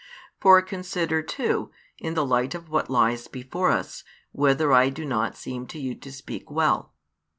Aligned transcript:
For 0.39 0.59
consider, 0.63 1.21
too, 1.21 1.69
in 1.99 2.15
the 2.15 2.25
light 2.25 2.55
of 2.55 2.69
what 2.69 2.89
lies 2.89 3.27
before 3.27 3.69
us, 3.69 4.03
whether 4.31 4.73
I 4.73 4.89
do 4.89 5.05
not 5.05 5.37
seem 5.37 5.67
to 5.67 5.79
you 5.79 5.93
to 5.93 6.11
speak 6.11 6.49
well. 6.49 6.95